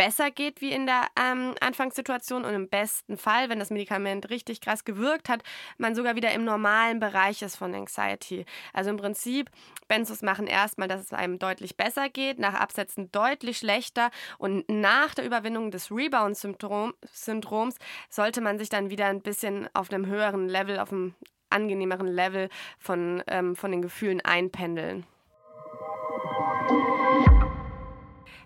besser 0.00 0.30
geht 0.30 0.62
wie 0.62 0.72
in 0.72 0.86
der 0.86 1.08
ähm, 1.14 1.54
Anfangssituation 1.60 2.46
und 2.46 2.54
im 2.54 2.70
besten 2.70 3.18
Fall, 3.18 3.50
wenn 3.50 3.58
das 3.58 3.68
Medikament 3.68 4.30
richtig 4.30 4.62
krass 4.62 4.86
gewirkt 4.86 5.28
hat, 5.28 5.42
man 5.76 5.94
sogar 5.94 6.16
wieder 6.16 6.32
im 6.32 6.42
normalen 6.42 7.00
Bereich 7.00 7.42
ist 7.42 7.56
von 7.56 7.74
Anxiety. 7.74 8.46
Also 8.72 8.88
im 8.88 8.96
Prinzip, 8.96 9.50
Benzos 9.88 10.22
machen 10.22 10.46
erstmal, 10.46 10.88
dass 10.88 11.02
es 11.02 11.12
einem 11.12 11.38
deutlich 11.38 11.76
besser 11.76 12.08
geht, 12.08 12.38
nach 12.38 12.54
Absätzen 12.54 13.12
deutlich 13.12 13.58
schlechter 13.58 14.10
und 14.38 14.66
nach 14.70 15.14
der 15.14 15.26
Überwindung 15.26 15.70
des 15.70 15.90
Rebound-Syndroms 15.90 17.76
sollte 18.08 18.40
man 18.40 18.58
sich 18.58 18.70
dann 18.70 18.88
wieder 18.88 19.04
ein 19.04 19.20
bisschen 19.20 19.68
auf 19.74 19.92
einem 19.92 20.06
höheren 20.06 20.48
Level, 20.48 20.78
auf 20.78 20.92
einem 20.92 21.14
angenehmeren 21.50 22.08
Level 22.08 22.48
von, 22.78 23.22
ähm, 23.26 23.54
von 23.54 23.70
den 23.70 23.82
Gefühlen 23.82 24.22
einpendeln. 24.22 25.04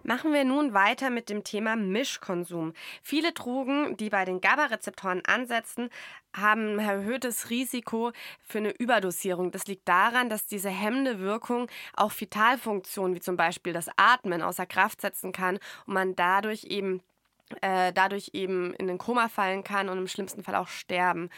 Machen 0.06 0.34
wir 0.34 0.44
nun 0.44 0.74
weiter 0.74 1.08
mit 1.08 1.30
dem 1.30 1.44
Thema 1.44 1.76
Mischkonsum. 1.76 2.74
Viele 3.02 3.32
Drogen, 3.32 3.96
die 3.96 4.10
bei 4.10 4.26
den 4.26 4.42
GABA-Rezeptoren 4.42 5.22
ansetzen, 5.24 5.88
haben 6.36 6.74
ein 6.74 6.78
erhöhtes 6.78 7.48
Risiko 7.48 8.12
für 8.42 8.58
eine 8.58 8.76
Überdosierung. 8.76 9.50
Das 9.50 9.66
liegt 9.66 9.88
daran, 9.88 10.28
dass 10.28 10.46
diese 10.46 10.68
hemmende 10.68 11.20
Wirkung 11.20 11.70
auch 11.94 12.12
Vitalfunktionen 12.20 13.16
wie 13.16 13.20
zum 13.20 13.38
Beispiel 13.38 13.72
das 13.72 13.88
Atmen 13.96 14.42
außer 14.42 14.66
Kraft 14.66 15.00
setzen 15.00 15.32
kann 15.32 15.58
und 15.86 15.94
man 15.94 16.14
dadurch 16.14 16.64
eben 16.64 17.00
äh, 17.60 17.92
dadurch 17.92 18.30
eben 18.32 18.74
in 18.74 18.86
den 18.86 18.98
Koma 18.98 19.28
fallen 19.28 19.64
kann 19.64 19.88
und 19.88 19.98
im 19.98 20.08
schlimmsten 20.08 20.42
Fall 20.42 20.54
auch 20.54 20.68
sterben. 20.68 21.30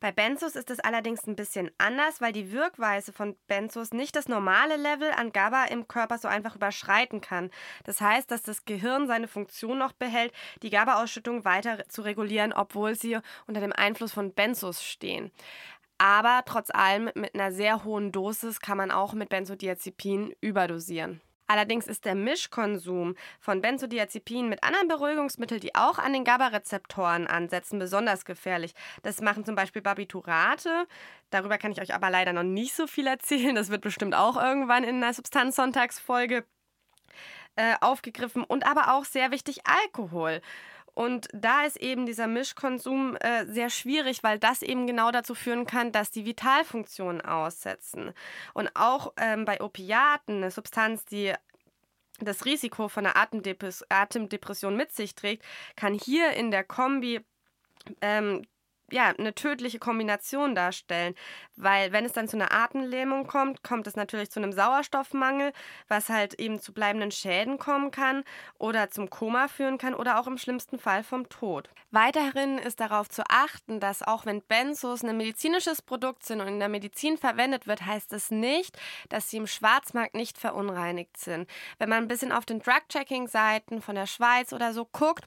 Bei 0.00 0.10
Benzos 0.10 0.56
ist 0.56 0.70
es 0.70 0.80
allerdings 0.80 1.26
ein 1.26 1.36
bisschen 1.36 1.70
anders, 1.78 2.20
weil 2.20 2.32
die 2.32 2.52
Wirkweise 2.52 3.12
von 3.12 3.36
Benzos 3.46 3.92
nicht 3.92 4.16
das 4.16 4.28
normale 4.28 4.76
Level 4.76 5.10
an 5.12 5.32
GABA 5.32 5.66
im 5.66 5.86
Körper 5.86 6.18
so 6.18 6.28
einfach 6.28 6.56
überschreiten 6.56 7.20
kann. 7.20 7.50
Das 7.84 8.00
heißt, 8.00 8.30
dass 8.30 8.42
das 8.42 8.64
Gehirn 8.64 9.06
seine 9.06 9.28
Funktion 9.28 9.78
noch 9.78 9.92
behält, 9.92 10.32
die 10.62 10.70
GABA-Ausschüttung 10.70 11.44
weiter 11.44 11.88
zu 11.88 12.02
regulieren, 12.02 12.52
obwohl 12.52 12.94
sie 12.94 13.18
unter 13.46 13.60
dem 13.60 13.72
Einfluss 13.72 14.12
von 14.12 14.32
Benzos 14.32 14.82
stehen. 14.82 15.30
Aber 15.98 16.42
trotz 16.44 16.70
allem 16.70 17.10
mit 17.14 17.34
einer 17.34 17.52
sehr 17.52 17.84
hohen 17.84 18.10
Dosis 18.10 18.60
kann 18.60 18.76
man 18.76 18.90
auch 18.90 19.12
mit 19.12 19.28
Benzodiazepin 19.28 20.34
überdosieren. 20.40 21.20
Allerdings 21.52 21.86
ist 21.86 22.06
der 22.06 22.14
Mischkonsum 22.14 23.14
von 23.38 23.60
Benzodiazepinen 23.60 24.48
mit 24.48 24.64
anderen 24.64 24.88
Beruhigungsmitteln, 24.88 25.60
die 25.60 25.74
auch 25.74 25.98
an 25.98 26.14
den 26.14 26.24
GABA-Rezeptoren 26.24 27.26
ansetzen, 27.26 27.78
besonders 27.78 28.24
gefährlich. 28.24 28.72
Das 29.02 29.20
machen 29.20 29.44
zum 29.44 29.54
Beispiel 29.54 29.82
Barbiturate. 29.82 30.86
Darüber 31.28 31.58
kann 31.58 31.70
ich 31.70 31.82
euch 31.82 31.92
aber 31.92 32.08
leider 32.08 32.32
noch 32.32 32.42
nicht 32.42 32.74
so 32.74 32.86
viel 32.86 33.06
erzählen. 33.06 33.54
Das 33.54 33.68
wird 33.68 33.82
bestimmt 33.82 34.14
auch 34.14 34.42
irgendwann 34.42 34.82
in 34.82 34.96
einer 34.96 35.12
Substanzsonntagsfolge 35.12 36.46
äh, 37.56 37.74
aufgegriffen. 37.82 38.44
Und 38.44 38.64
aber 38.64 38.94
auch 38.94 39.04
sehr 39.04 39.30
wichtig 39.30 39.60
Alkohol. 39.66 40.40
Und 40.94 41.28
da 41.32 41.64
ist 41.64 41.78
eben 41.78 42.04
dieser 42.04 42.26
Mischkonsum 42.26 43.16
äh, 43.16 43.46
sehr 43.46 43.70
schwierig, 43.70 44.22
weil 44.22 44.38
das 44.38 44.62
eben 44.62 44.86
genau 44.86 45.10
dazu 45.10 45.34
führen 45.34 45.66
kann, 45.66 45.90
dass 45.90 46.10
die 46.10 46.26
Vitalfunktionen 46.26 47.22
aussetzen. 47.22 48.12
Und 48.52 48.70
auch 48.74 49.12
ähm, 49.16 49.44
bei 49.44 49.60
Opiaten, 49.60 50.36
eine 50.36 50.50
Substanz, 50.50 51.04
die 51.06 51.32
das 52.20 52.44
Risiko 52.44 52.88
von 52.88 53.06
einer 53.06 53.16
Atemdepression 53.16 54.76
mit 54.76 54.92
sich 54.92 55.14
trägt, 55.14 55.44
kann 55.76 55.94
hier 55.94 56.32
in 56.32 56.50
der 56.50 56.62
Kombi 56.62 57.20
ähm, 58.00 58.42
ja, 58.92 59.08
eine 59.18 59.34
tödliche 59.34 59.78
Kombination 59.78 60.54
darstellen. 60.54 61.14
Weil 61.56 61.92
wenn 61.92 62.04
es 62.04 62.12
dann 62.12 62.28
zu 62.28 62.36
einer 62.36 62.52
Atemlähmung 62.52 63.26
kommt, 63.26 63.62
kommt 63.62 63.86
es 63.86 63.96
natürlich 63.96 64.30
zu 64.30 64.40
einem 64.40 64.52
Sauerstoffmangel, 64.52 65.52
was 65.88 66.08
halt 66.08 66.34
eben 66.34 66.60
zu 66.60 66.72
bleibenden 66.72 67.10
Schäden 67.10 67.58
kommen 67.58 67.90
kann 67.90 68.24
oder 68.58 68.90
zum 68.90 69.10
Koma 69.10 69.48
führen 69.48 69.78
kann 69.78 69.94
oder 69.94 70.18
auch 70.18 70.26
im 70.26 70.38
schlimmsten 70.38 70.78
Fall 70.78 71.02
vom 71.02 71.28
Tod. 71.28 71.68
Weiterhin 71.90 72.56
ist 72.58 72.80
darauf 72.80 73.08
zu 73.08 73.22
achten, 73.28 73.80
dass 73.80 74.02
auch 74.02 74.24
wenn 74.24 74.40
Benzos 74.40 75.04
ein 75.04 75.16
medizinisches 75.16 75.82
Produkt 75.82 76.24
sind 76.24 76.40
und 76.40 76.48
in 76.48 76.58
der 76.58 76.70
Medizin 76.70 77.18
verwendet 77.18 77.66
wird, 77.66 77.84
heißt 77.84 78.12
es 78.14 78.30
nicht, 78.30 78.78
dass 79.10 79.28
sie 79.28 79.36
im 79.36 79.46
Schwarzmarkt 79.46 80.14
nicht 80.14 80.38
verunreinigt 80.38 81.16
sind. 81.18 81.48
Wenn 81.78 81.90
man 81.90 81.98
ein 81.98 82.08
bisschen 82.08 82.32
auf 82.32 82.46
den 82.46 82.60
Drug-Checking-Seiten 82.60 83.82
von 83.82 83.94
der 83.94 84.06
Schweiz 84.06 84.52
oder 84.52 84.72
so 84.72 84.86
guckt, 84.86 85.24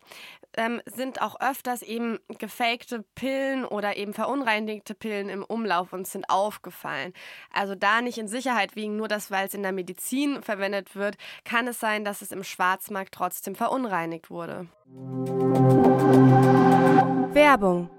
ähm, 0.57 0.81
sind 0.85 1.21
auch 1.21 1.39
öfters 1.39 1.81
eben 1.81 2.19
gefakte 2.39 3.03
Pillen 3.15 3.65
oder 3.65 3.97
eben 3.97 4.13
verunreinigte 4.13 4.95
Pillen 4.95 5.29
im 5.29 5.43
Umlauf 5.43 5.93
und 5.93 6.07
sind 6.07 6.29
aufgefallen. 6.29 7.13
Also 7.51 7.75
da 7.75 8.01
nicht 8.01 8.17
in 8.17 8.27
Sicherheit 8.27 8.75
wiegen, 8.75 8.97
nur 8.97 9.07
das, 9.07 9.31
weil 9.31 9.47
es 9.47 9.53
in 9.53 9.63
der 9.63 9.71
Medizin 9.71 10.41
verwendet 10.41 10.95
wird, 10.95 11.17
kann 11.43 11.67
es 11.67 11.79
sein, 11.79 12.05
dass 12.05 12.21
es 12.21 12.31
im 12.31 12.43
Schwarzmarkt 12.43 13.13
trotzdem 13.13 13.55
verunreinigt 13.55 14.29
wurde. 14.29 14.67
Werbung 17.33 17.89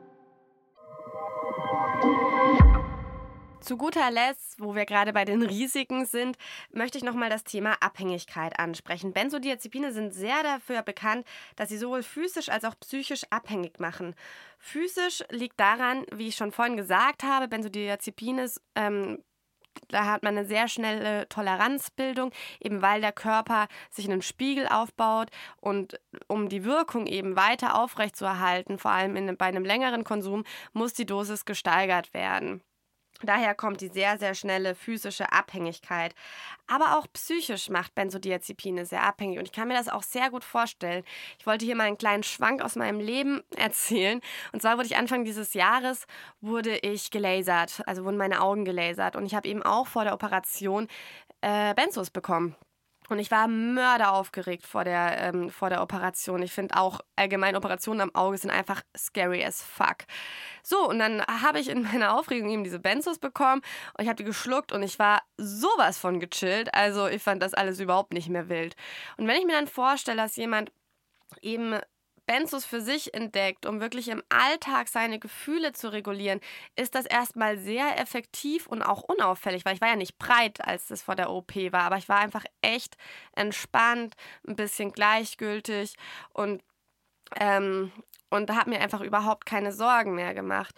Zu 3.67 3.77
guter 3.77 4.13
Letzt, 4.13 4.61
wo 4.61 4.77
wir 4.77 4.87
gerade 4.87 5.13
bei 5.13 5.25
den 5.25 5.43
Risiken 5.43 6.07
sind, 6.07 6.39
möchte 6.71 6.99
ich 6.99 7.03
nochmal 7.03 7.31
das 7.31 7.43
Thema 7.43 7.75
Abhängigkeit 7.81 8.61
ansprechen. 8.61 9.13
Benzodiazepine 9.13 9.93
sind 9.93 10.15
sehr 10.15 10.45
dafür 10.45 10.83
bekannt, 10.83 11.27
dass 11.57 11.71
sie 11.71 11.77
sowohl 11.77 12.05
physisch 12.05 12.49
als 12.49 12.65
auch 12.65 12.79
psychisch 12.79 13.25
abhängig 13.31 13.81
machen. 13.81 14.15
Physisch 14.61 15.25
liegt 15.31 15.59
daran, 15.59 16.07
wie 16.15 16.29
ich 16.29 16.37
schon 16.37 16.53
vorhin 16.53 16.77
gesagt 16.77 17.25
habe, 17.25 17.49
Benzodiazepine 17.49 18.49
ähm, 18.77 19.19
da 19.89 20.07
hat 20.07 20.23
man 20.23 20.39
eine 20.39 20.47
sehr 20.47 20.69
schnelle 20.69 21.29
Toleranzbildung, 21.29 22.31
eben 22.61 22.83
weil 22.83 23.01
der 23.01 23.13
Körper 23.13 23.67
sich 23.91 24.09
einen 24.09 24.23
Spiegel 24.23 24.69
aufbaut 24.69 25.31
und 25.61 25.99
um 26.29 26.49
die 26.49 26.65
Wirkung 26.65 27.09
eben 27.09 27.35
weiter 27.35 27.83
aufrechtzuerhalten, 27.83 28.79
vor 28.79 28.93
allem 28.93 29.17
in, 29.17 29.37
bei 29.37 29.47
einem 29.47 29.65
längeren 29.65 30.05
Konsum, 30.05 30.45
muss 30.73 30.93
die 30.93 31.05
Dosis 31.05 31.45
gesteigert 31.45 32.15
werden. 32.15 32.63
Daher 33.23 33.55
kommt 33.55 33.81
die 33.81 33.89
sehr, 33.89 34.19
sehr 34.19 34.35
schnelle 34.35 34.75
physische 34.75 35.33
Abhängigkeit. 35.33 36.15
Aber 36.67 36.99
auch 36.99 37.07
psychisch 37.13 37.71
macht 37.71 37.95
Benzodiazepine 37.95 38.85
sehr 38.87 39.03
abhängig. 39.03 39.39
Und 39.39 39.47
ich 39.47 39.53
kann 39.53 39.69
mir 39.69 39.75
das 39.75 39.89
auch 39.89 40.03
sehr 40.03 40.31
gut 40.31 40.45
vorstellen. 40.45 41.05
Ich 41.39 41.47
wollte 41.47 41.65
hier 41.65 41.77
mal 41.77 41.85
einen 41.85 41.99
kleinen 41.99 42.25
Schwank 42.25 42.63
aus 42.63 42.77
meinem 42.77 43.01
Leben 43.01 43.43
erzählen. 43.57 44.21
Und 44.53 44.63
zwar 44.63 44.77
wurde 44.77 44.87
ich 44.87 44.97
Anfang 44.97 45.25
dieses 45.25 45.55
Jahres, 45.55 46.07
wurde 46.41 46.77
ich 46.79 47.11
gelasert. 47.11 47.83
Also 47.87 48.05
wurden 48.05 48.17
meine 48.17 48.41
Augen 48.41 48.65
gelasert. 48.65 49.17
Und 49.17 49.27
ich 49.27 49.35
habe 49.35 49.49
eben 49.49 49.63
auch 49.63 49.87
vor 49.87 50.05
der 50.05 50.15
Operation 50.15 50.89
äh, 51.41 51.75
Benzos 51.75 52.11
bekommen. 52.11 52.57
Und 53.09 53.19
ich 53.19 53.31
war 53.31 53.49
mörderaufgeregt 53.49 54.67
vor 54.67 54.85
der, 54.85 55.19
ähm, 55.21 55.51
vor 55.51 55.71
der 55.71 55.83
Operation. 55.83 56.43
Ich 56.43 56.53
finde 56.53 56.77
auch 56.77 57.01
allgemein 57.15 57.57
Operationen 57.57 58.01
am 58.01 58.15
Auge 58.15 58.39
sind 58.39 58.51
einfach 58.51 58.83
scary 58.97 59.45
as 59.45 59.63
fuck. 59.63 59.99
So, 60.63 60.89
und 60.89 60.99
dann 60.99 61.23
habe 61.23 61.61
ich 61.61 61.69
in 61.69 61.83
meiner 61.93 62.17
Aufregung 62.19 62.51
eben 62.51 62.65
diese 62.65 62.79
Benzos 62.81 63.19
bekommen 63.19 63.63
und 63.97 64.03
ich 64.03 64.09
habe 64.09 64.17
die 64.17 64.25
geschluckt 64.25 64.73
und 64.73 64.83
ich 64.83 64.99
war 64.99 65.23
sowas 65.37 65.99
von 65.99 66.21
gechillt. 66.21 66.75
Also 66.75 67.07
ich 67.07 67.23
fand 67.23 67.43
das 67.43 67.55
alles 67.55 67.81
überhaupt 67.81 68.13
nicht 68.13 68.29
mehr 68.29 68.49
wild. 68.49 68.77
Und 69.17 69.27
wenn 69.29 69.37
ich 69.37 69.47
mir 69.47 69.53
dann 69.53 69.69
vorstelle, 69.69 70.17
dass 70.17 70.37
jemand 70.37 70.73
eben 71.43 71.79
Benzos 72.27 72.65
für 72.65 72.81
sich 72.81 73.15
entdeckt, 73.15 73.67
um 73.67 73.81
wirklich 73.81 74.09
im 74.09 74.23
Alltag 74.29 74.89
seine 74.89 75.19
Gefühle 75.19 75.73
zu 75.73 75.93
regulieren, 75.93 76.41
ist 76.75 76.95
das 76.95 77.07
erstmal 77.07 77.59
sehr 77.59 77.99
effektiv 78.01 78.67
und 78.67 78.83
auch 78.83 79.03
unauffällig, 79.03 79.65
weil 79.65 79.75
ich 79.75 79.81
war 79.81 79.89
ja 79.89 79.97
nicht 79.97 80.19
breit, 80.19 80.61
als 80.67 80.89
das 80.89 81.03
vor 81.03 81.15
der 81.15 81.31
OP 81.31 81.55
war, 81.73 81.83
aber 81.83 81.97
ich 81.97 82.09
war 82.09 82.19
einfach 82.19 82.45
echt 82.63 82.97
entspannt, 83.33 84.15
ein 84.47 84.57
bisschen 84.57 84.93
gleichgültig 84.93 85.95
und 86.33 86.63
ähm, 87.37 87.93
und 88.31 88.51
habe 88.51 88.71
mir 88.71 88.81
einfach 88.81 89.01
überhaupt 89.01 89.47
keine 89.47 89.73
Sorgen 89.73 90.15
mehr 90.15 90.35
gemacht. 90.35 90.75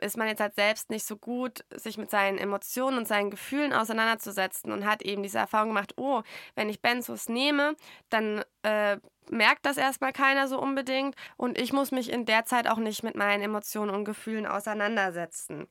Ist 0.00 0.16
man 0.16 0.28
jetzt 0.28 0.40
halt 0.40 0.54
selbst 0.54 0.90
nicht 0.90 1.06
so 1.06 1.16
gut, 1.16 1.64
sich 1.70 1.98
mit 1.98 2.10
seinen 2.10 2.38
Emotionen 2.38 2.98
und 2.98 3.08
seinen 3.08 3.30
Gefühlen 3.30 3.72
auseinanderzusetzen 3.72 4.72
und 4.72 4.86
hat 4.86 5.02
eben 5.02 5.22
diese 5.22 5.38
Erfahrung 5.38 5.68
gemacht, 5.68 5.94
oh, 5.96 6.22
wenn 6.54 6.68
ich 6.68 6.80
Benzos 6.80 7.28
nehme, 7.28 7.76
dann 8.08 8.42
äh, 8.62 8.98
merkt 9.30 9.66
das 9.66 9.76
erstmal 9.76 10.12
keiner 10.12 10.48
so 10.48 10.60
unbedingt 10.60 11.14
und 11.36 11.58
ich 11.58 11.72
muss 11.72 11.90
mich 11.90 12.10
in 12.10 12.26
der 12.26 12.44
Zeit 12.44 12.68
auch 12.68 12.78
nicht 12.78 13.02
mit 13.02 13.16
meinen 13.16 13.42
Emotionen 13.42 13.90
und 13.90 14.04
Gefühlen 14.04 14.46
auseinandersetzen. 14.46 15.68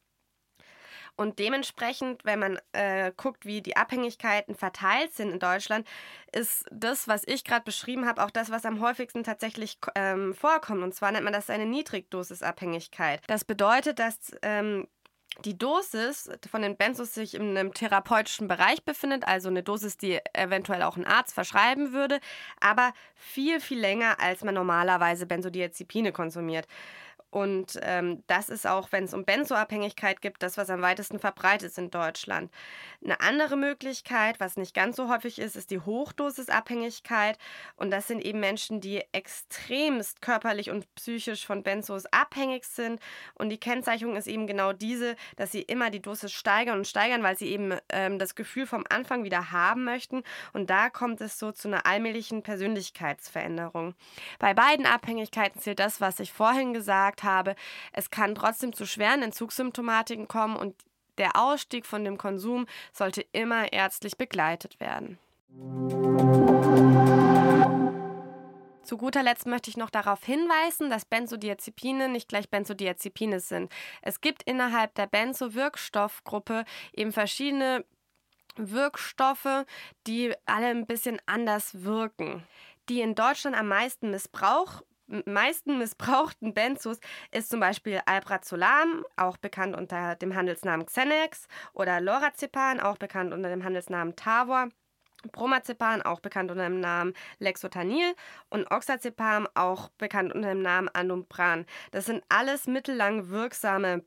Und 1.18 1.40
dementsprechend, 1.40 2.26
wenn 2.26 2.40
man 2.40 2.60
äh, 2.74 3.12
guckt, 3.16 3.46
wie 3.46 3.62
die 3.62 3.78
Abhängigkeiten 3.78 4.54
verteilt 4.54 5.14
sind 5.14 5.32
in 5.32 5.40
Deutschland, 5.40 5.88
ist 6.34 6.66
das, 6.72 7.08
was 7.08 7.24
ich 7.26 7.46
gerade 7.46 7.64
beschrieben 7.64 8.06
habe, 8.06 8.24
auch 8.24 8.32
das, 8.32 8.52
was 8.52 8.66
am 8.66 8.82
häufigsten 8.82 9.24
tatsächlich 9.24 9.78
ähm, 9.96 10.34
vorkommt. 10.34 10.84
Und 10.84 10.94
zwar 10.94 11.12
nennt 11.12 11.24
man 11.24 11.34
das 11.34 11.50
eine 11.50 11.66
Niedrigdosisabhängigkeit. 11.66 13.22
Das 13.28 13.46
bedeutet, 13.46 14.00
dass 14.00 14.32
ähm, 14.42 14.88
die 15.44 15.58
Dosis 15.58 16.30
von 16.50 16.62
den 16.62 16.78
Benzos 16.78 17.14
sich 17.14 17.36
in 17.36 17.58
einem 17.58 17.74
therapeutischen 17.74 18.48
Bereich 18.48 18.84
befindet, 18.84 19.28
also 19.28 19.50
eine 19.50 19.64
Dosis, 19.64 19.98
die 19.98 20.20
eventuell 20.34 20.82
auch 20.84 20.96
ein 20.96 21.06
Arzt 21.06 21.34
verschreiben 21.34 21.92
würde, 21.92 22.20
aber 22.60 22.94
viel, 23.16 23.60
viel 23.60 23.80
länger, 23.80 24.20
als 24.20 24.44
man 24.44 24.56
normalerweise 24.56 25.26
Benzodiazepine 25.26 26.14
konsumiert. 26.14 26.68
Und 27.36 27.78
ähm, 27.82 28.24
das 28.28 28.48
ist 28.48 28.66
auch, 28.66 28.94
wenn 28.94 29.04
es 29.04 29.14
um 29.14 29.26
Benzoabhängigkeit 29.26 30.22
gibt, 30.22 30.42
das, 30.42 30.56
was 30.56 30.70
am 30.70 30.82
weitesten 30.82 31.20
verbreitet 31.20 31.68
ist 31.68 31.78
in 31.78 31.92
Deutschland. 31.92 32.50
Eine 33.04 33.20
andere 33.20 33.58
Möglichkeit, 33.58 34.40
was 34.40 34.56
nicht 34.56 34.74
ganz 34.74 34.96
so 34.96 35.10
häufig 35.10 35.40
ist, 35.40 35.58
ist 35.58 35.70
die 35.70 35.82
Hochdosisabhängigkeit. 35.82 37.38
Und 37.76 37.92
das 37.92 38.08
sind 38.08 38.24
eben 38.24 38.40
Menschen, 38.40 38.80
die 38.80 39.04
extremst 39.12 40.22
körperlich 40.22 40.72
und 40.72 40.88
psychisch 40.96 41.46
von 41.46 41.62
Benzos 41.62 42.06
abhängig 42.06 42.64
sind. 42.64 43.02
Und 43.34 43.50
die 43.50 43.60
Kennzeichnung 43.60 44.16
ist 44.16 44.28
eben 44.28 44.48
genau 44.48 44.72
diese, 44.72 45.18
dass 45.36 45.52
sie 45.52 45.62
immer 45.62 45.90
die 45.90 46.02
Dosis 46.02 46.32
steigern 46.32 46.78
und 46.78 46.88
steigern, 46.88 47.22
weil 47.22 47.38
sie 47.38 47.50
eben 47.50 47.74
ähm, 47.90 48.18
das 48.18 48.36
Gefühl 48.36 48.66
vom 48.66 48.86
Anfang 48.90 49.26
wieder 49.26 49.52
haben 49.52 49.84
möchten. 49.84 50.24
Und 50.54 50.70
da 50.70 50.90
kommt 50.90 51.20
es 51.20 51.38
so 51.38 51.52
zu 51.52 51.68
einer 51.68 51.86
allmählichen 51.86 52.44
Persönlichkeitsveränderung. 52.44 53.94
Bei 54.40 54.54
beiden 54.54 54.86
Abhängigkeiten 54.86 55.60
zählt 55.60 55.80
das, 55.80 56.00
was 56.00 56.22
ich 56.22 56.32
vorhin 56.32 56.74
gesagt 56.74 57.25
habe 57.26 57.56
es 57.92 58.10
kann 58.10 58.36
trotzdem 58.36 58.72
zu 58.72 58.86
schweren 58.86 59.22
Entzugssymptomatiken 59.22 60.28
kommen 60.28 60.56
und 60.56 60.76
der 61.18 61.36
Ausstieg 61.36 61.86
von 61.86 62.04
dem 62.04 62.18
Konsum 62.18 62.68
sollte 62.94 63.26
immer 63.32 63.72
ärztlich 63.72 64.18
begleitet 64.18 64.80
werden. 64.80 65.18
Zu 68.84 68.98
guter 68.98 69.24
Letzt 69.24 69.48
möchte 69.48 69.70
ich 69.70 69.78
noch 69.78 69.90
darauf 69.90 70.24
hinweisen, 70.24 70.92
dass 70.92 71.06
Benzodiazepine 71.06 72.08
nicht 72.08 72.30
gleich 72.30 72.50
Benzodiazepine 72.50 73.40
sind. 73.40 73.72
Es 74.04 74.22
gibt 74.22 74.44
innerhalb 74.44 74.94
der 74.94 75.08
Benzo-Wirkstoffgruppe 75.08 76.66
eben 76.94 77.12
verschiedene 77.12 77.84
Wirkstoffe, 78.58 79.66
die 80.06 80.34
alle 80.46 80.68
ein 80.68 80.86
bisschen 80.86 81.20
anders 81.26 81.84
wirken. 81.84 82.44
Die 82.88 83.02
in 83.02 83.16
Deutschland 83.16 83.58
am 83.58 83.70
meisten 83.70 84.12
Missbrauch 84.12 84.84
meisten 85.08 85.78
missbrauchten 85.78 86.54
Benzos 86.54 87.00
ist 87.32 87.50
zum 87.50 87.60
Beispiel 87.60 88.02
Alprazolam, 88.06 89.06
auch 89.16 89.38
bekannt 89.38 89.76
unter 89.76 90.16
dem 90.16 90.36
Handelsnamen 90.36 90.86
Xenex, 90.86 91.48
oder 91.74 92.02
Lorazepam, 92.02 92.80
auch 92.80 92.98
bekannt 92.98 93.34
unter 93.34 93.50
dem 93.50 93.64
Handelsnamen 93.64 94.16
Tavor. 94.16 94.70
Bromazepam, 95.32 96.04
auch 96.04 96.20
bekannt 96.20 96.52
unter 96.52 96.66
dem 96.66 96.80
Namen 96.80 97.14
Lexotanil 97.40 98.14
und 98.50 98.70
Oxazepam, 98.72 99.48
auch 99.56 99.90
bekannt 99.98 100.34
unter 100.34 100.50
dem 100.50 100.62
Namen 100.62 100.90
Anumbran. 100.90 101.66
Das 101.92 102.06
sind 102.06 102.24
alles 102.30 102.68
mittellang 102.68 103.30
wirksame 103.30 104.04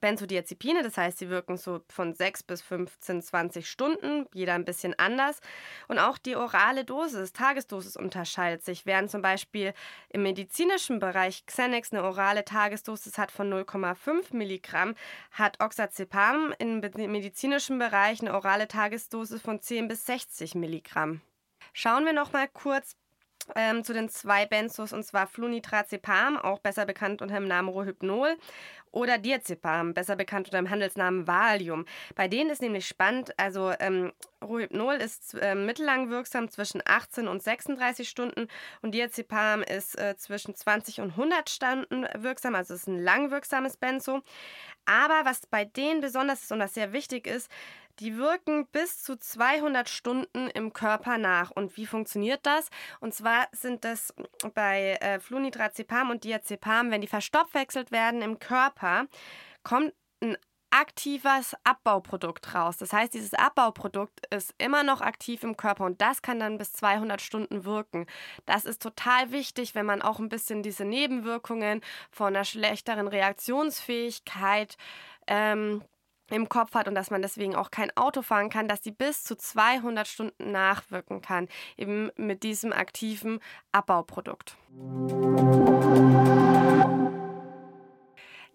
Benzodiazepine, 0.00 0.82
das 0.82 0.96
heißt, 0.96 1.18
sie 1.18 1.30
wirken 1.30 1.56
so 1.56 1.80
von 1.88 2.14
6 2.14 2.42
bis 2.42 2.62
15, 2.62 3.22
20 3.22 3.70
Stunden, 3.70 4.26
jeder 4.34 4.54
ein 4.54 4.64
bisschen 4.64 4.98
anders. 4.98 5.40
Und 5.88 5.98
auch 5.98 6.18
die 6.18 6.36
orale 6.36 6.84
Dosis, 6.84 7.32
Tagesdosis 7.32 7.96
unterscheidet 7.96 8.64
sich. 8.64 8.86
Während 8.86 9.10
zum 9.10 9.22
Beispiel 9.22 9.72
im 10.08 10.22
medizinischen 10.22 10.98
Bereich 10.98 11.46
Xenex 11.46 11.92
eine 11.92 12.02
orale 12.02 12.44
Tagesdosis 12.44 13.18
hat 13.18 13.30
von 13.30 13.52
0,5 13.52 14.34
Milligramm, 14.34 14.94
hat 15.30 15.62
Oxazepam 15.62 16.54
im 16.58 16.80
medizinischen 16.80 17.78
Bereich 17.78 18.20
eine 18.20 18.34
orale 18.34 18.68
Tagesdosis 18.68 19.40
von 19.40 19.60
10 19.60 19.88
bis 19.88 20.06
60 20.06 20.54
Milligramm. 20.54 21.20
Schauen 21.72 22.04
wir 22.04 22.12
noch 22.12 22.32
mal 22.32 22.48
kurz 22.48 22.96
ähm, 23.54 23.84
zu 23.84 23.92
den 23.92 24.08
zwei 24.08 24.46
Benzos 24.46 24.92
und 24.92 25.04
zwar 25.04 25.26
Flunitrazepam, 25.26 26.36
auch 26.36 26.58
besser 26.58 26.86
bekannt 26.86 27.22
unter 27.22 27.34
dem 27.34 27.48
Namen 27.48 27.68
Rohypnol, 27.68 28.36
oder 28.96 29.18
Diazepam, 29.18 29.92
besser 29.92 30.16
bekannt 30.16 30.48
unter 30.48 30.58
dem 30.58 30.70
Handelsnamen 30.70 31.26
Valium. 31.26 31.84
Bei 32.14 32.28
denen 32.28 32.48
ist 32.48 32.62
nämlich 32.62 32.86
spannend, 32.86 33.38
also 33.38 33.72
ähm, 33.78 34.12
Rohypnol 34.42 34.94
ist 34.94 35.34
äh, 35.34 35.54
mittellang 35.54 36.08
wirksam 36.08 36.48
zwischen 36.50 36.82
18 36.84 37.28
und 37.28 37.42
36 37.42 38.08
Stunden 38.08 38.48
und 38.80 38.94
Diazepam 38.94 39.62
ist 39.62 39.98
äh, 39.98 40.16
zwischen 40.16 40.54
20 40.54 41.00
und 41.02 41.10
100 41.10 41.50
Stunden 41.50 42.06
wirksam, 42.16 42.54
also 42.54 42.72
ist 42.72 42.86
ein 42.86 43.02
langwirksames 43.02 43.76
Benzo. 43.76 44.22
Aber 44.86 45.24
was 45.24 45.46
bei 45.46 45.64
denen 45.64 46.00
besonders 46.00 46.44
ist 46.44 46.52
und 46.52 46.60
was 46.60 46.74
sehr 46.74 46.92
wichtig 46.92 47.26
ist, 47.26 47.50
die 48.00 48.16
wirken 48.16 48.66
bis 48.68 49.02
zu 49.02 49.16
200 49.16 49.88
Stunden 49.88 50.48
im 50.50 50.72
Körper 50.72 51.18
nach. 51.18 51.50
Und 51.50 51.76
wie 51.76 51.86
funktioniert 51.86 52.44
das? 52.44 52.68
Und 53.00 53.14
zwar 53.14 53.48
sind 53.52 53.84
das 53.84 54.14
bei 54.54 54.96
äh, 55.00 55.20
Flunitrazepam 55.20 56.10
und 56.10 56.24
Diazepam, 56.24 56.90
wenn 56.90 57.00
die 57.00 57.06
verstoffwechselt 57.06 57.90
werden 57.90 58.22
im 58.22 58.38
Körper, 58.38 59.06
kommt 59.62 59.92
ein 60.22 60.36
aktives 60.70 61.54
Abbauprodukt 61.64 62.54
raus. 62.54 62.76
Das 62.76 62.92
heißt, 62.92 63.14
dieses 63.14 63.34
Abbauprodukt 63.34 64.26
ist 64.34 64.54
immer 64.58 64.82
noch 64.82 65.00
aktiv 65.00 65.42
im 65.42 65.56
Körper 65.56 65.84
und 65.84 66.00
das 66.00 66.22
kann 66.22 66.40
dann 66.40 66.58
bis 66.58 66.72
200 66.72 67.20
Stunden 67.22 67.64
wirken. 67.64 68.06
Das 68.44 68.64
ist 68.64 68.82
total 68.82 69.32
wichtig, 69.32 69.74
wenn 69.74 69.86
man 69.86 70.02
auch 70.02 70.18
ein 70.18 70.28
bisschen 70.28 70.62
diese 70.62 70.84
Nebenwirkungen 70.84 71.80
von 72.10 72.28
einer 72.28 72.44
schlechteren 72.44 73.08
Reaktionsfähigkeit 73.08 74.76
ähm, 75.26 75.82
im 76.30 76.48
Kopf 76.48 76.74
hat 76.74 76.88
und 76.88 76.94
dass 76.94 77.10
man 77.10 77.22
deswegen 77.22 77.54
auch 77.54 77.70
kein 77.70 77.94
Auto 77.96 78.22
fahren 78.22 78.50
kann, 78.50 78.68
dass 78.68 78.80
die 78.80 78.92
bis 78.92 79.24
zu 79.24 79.36
200 79.36 80.06
Stunden 80.06 80.50
nachwirken 80.50 81.22
kann, 81.22 81.48
eben 81.76 82.10
mit 82.16 82.42
diesem 82.42 82.72
aktiven 82.72 83.40
Abbauprodukt. 83.72 84.56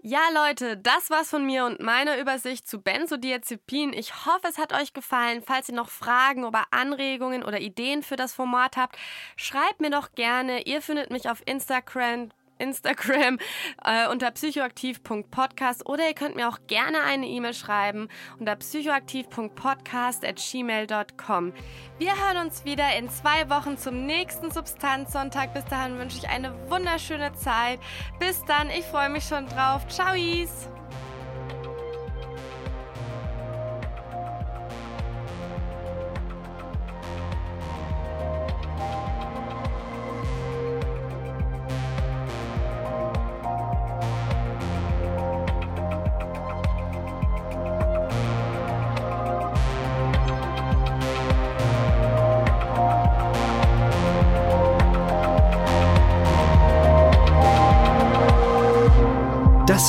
Ja, 0.04 0.22
Leute, 0.34 0.78
das 0.78 1.12
war's 1.12 1.30
von 1.30 1.46
mir 1.46 1.63
und 1.63 1.80
meiner 1.80 2.18
Übersicht 2.18 2.68
zu 2.68 2.82
Benzodiazepin. 2.82 3.94
Ich 3.94 4.25
hoffe, 4.25 4.48
es 4.50 4.58
hat 4.58 4.74
euch 4.74 4.94
gefallen. 4.94 5.44
Falls 5.46 5.70
ihr 5.70 5.75
noch 5.75 5.90
Fragen 5.90 6.44
oder 6.44 6.63
Anregungen 6.72 7.44
oder 7.44 7.60
Ideen 7.60 8.01
für 8.01 8.16
das 8.16 8.34
Format 8.34 8.78
habt, 8.78 8.98
schreibt 9.36 9.80
mir 9.80 9.92
doch 9.92 10.13
gerne. 10.13 10.63
Ihr 10.63 10.82
findet 10.82 11.12
mich 11.12 11.30
auf 11.30 11.44
Instagram 11.46 12.32
Instagram 12.62 13.39
äh, 13.84 14.08
unter 14.08 14.32
psychoaktiv.podcast 14.32 15.85
oder 15.88 16.07
ihr 16.07 16.14
könnt 16.14 16.35
mir 16.35 16.48
auch 16.48 16.59
gerne 16.68 17.01
eine 17.03 17.27
E-Mail 17.27 17.53
schreiben 17.53 18.07
unter 18.40 18.55
psychoaktiv.podcast.gmail.com. 18.55 21.53
Wir 21.98 22.16
hören 22.16 22.38
uns 22.46 22.64
wieder 22.66 22.96
in 22.96 23.09
zwei 23.09 23.50
Wochen 23.50 23.77
zum 23.77 24.05
nächsten 24.05 24.51
Substanzsonntag. 24.51 25.53
Bis 25.53 25.66
dahin 25.66 25.98
wünsche 25.98 26.18
ich 26.18 26.29
eine 26.29 26.53
wunderschöne 26.70 27.33
Zeit. 27.33 27.79
Bis 28.20 28.44
dann, 28.46 28.70
ich 28.70 28.85
freue 28.85 29.09
mich 29.09 29.24
schon 29.24 29.48
drauf. 29.48 29.88
Ciao! 29.88 30.12